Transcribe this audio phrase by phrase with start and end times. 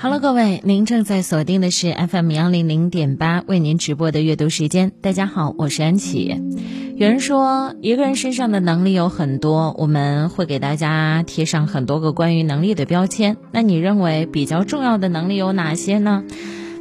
[0.00, 4.92] Hello，各位，您正在锁定的是 FM 幺零零点八为您直播的阅读时间。
[5.00, 6.40] 大家好，我是安琪。
[6.96, 13.38] 有人说，一个人身上的能力有很多，我们会给大家贴上很多个关于能力的标签。
[13.50, 16.22] 那你认为比较重要的能力有哪些呢？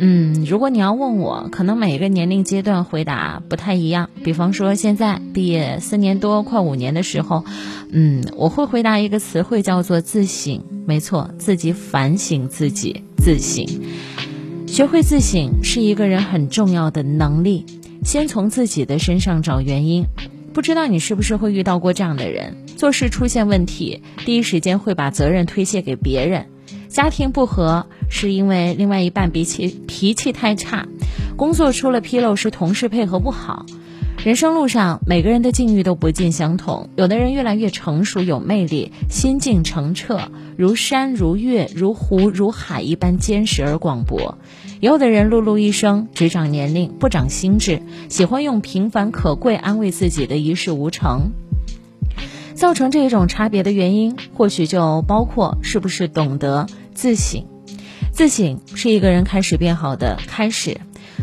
[0.00, 4.10] 嗯，如果你要问我，可能每个年龄阶段回答不太一样。
[4.22, 7.44] 比方说，现在毕业四年多，快五年的时候，
[7.90, 10.62] 嗯，我会回答一个词汇叫做自省。
[10.86, 13.66] 没错，自己反省自己，自省。
[14.68, 17.66] 学会自省是一个人很重要的能力。
[18.04, 20.04] 先从自己的身上找原因。
[20.54, 26.46] 不知道你是不是会遇到过这样的人：做事出现问题，第一时间会把责任推卸给别人。
[26.88, 30.88] 家庭不和是因为另外一半脾气脾气太差，
[31.36, 33.66] 工作出了纰漏是同事配合不好。
[34.24, 44.34] 人生路上每个人的境遇都不尽相同，有的人越来越成熟有魅力，心境澄澈，如山如月如湖如海一般坚实而广博；
[44.80, 51.30] 也有的人碌碌一生只长年龄不长心智，喜欢用平凡可贵安慰自己的一事无成。
[52.54, 57.44] 造成这一种差别的原因，或许就包括是不是懂得自省。
[58.18, 60.80] 自省是一个人开始变好的开始。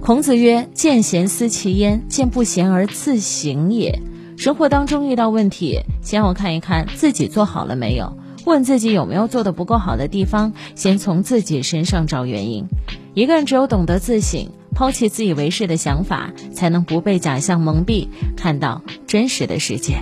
[0.00, 4.00] 孔子曰：“见贤思齐焉，见不贤而自省也。”
[4.38, 12.64] 生活当中遇到问题，先要看一看自己做好了没有，问自己有没有做的不够好的地方，先从自己身上找原因。
[13.12, 19.98] 一个人只有懂得自省，抛弃自以为是的想法，才能不被假象蒙蔽，看到真实的世界。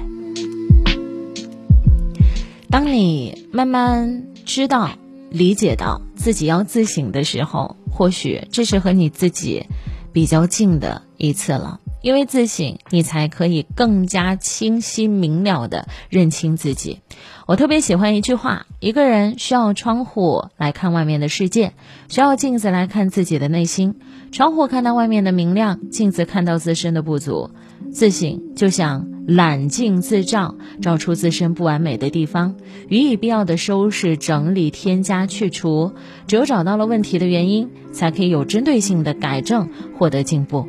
[2.71, 4.91] 当你慢慢知道、
[5.31, 9.67] 理解到自己要自省的时候，或许这是和你自己
[10.13, 11.81] 比较近的一次了。
[12.03, 17.01] 因为自省，你才可以更加清晰明了的认清自己。
[17.47, 21.73] 我特别喜欢一句话：一个人需要窗户来看外面的世界，
[22.09, 23.97] 需要镜子来看自己的内心。
[24.31, 27.51] 窗户看到外面的明亮，镜子看到自身的不足。
[27.93, 32.55] 自省就像揽镜自照，照出自身不完美的地方，
[32.89, 35.93] 予以必要的收拾、整理、添加、去除。
[36.29, 39.69] 只有找到了问题的原因，才可以有针对性的改正，
[39.99, 40.69] 获得进步。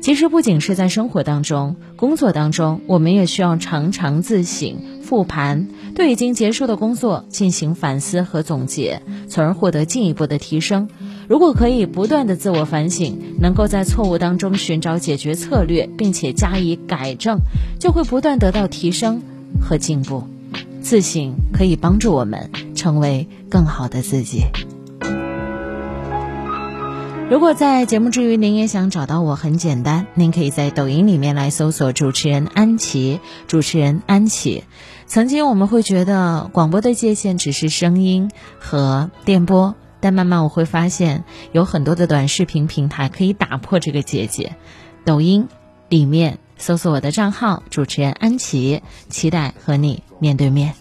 [0.00, 10.88] 其实不仅是在生活当中，工作当中，我们也需要常常自省、复盘，对已经结束的工作进行反思和总结，从而获得进一步的提升。
[11.28, 17.40] 如果可以不断的自我反省，能够在错误当中寻找解决策略，并且加以改正，
[17.78, 19.20] 就会不断得到提升
[19.60, 20.24] 和进步。
[20.80, 24.44] 自省可以帮助我们成为更好的自己。
[27.30, 34.64] 如果在节目之余您也想找到我，很简单，您可以在抖音里面来搜索主持人安琪，主持人安琪。
[35.06, 39.74] 曾经我们会觉得广播的界限只是声音和电波。
[40.00, 44.56] 但慢慢我会发现，有很多的短视频平台可以打破这个结界。
[45.04, 45.48] 抖音
[45.88, 50.74] 里面搜索我的账号“主持人安琪”，期待和你面对面。